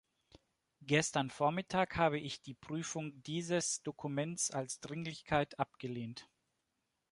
[0.81, 6.27] Gestern Vormittag habe ich die Prüfung dieses Dokuments als Dringlichkeit abgelehnt.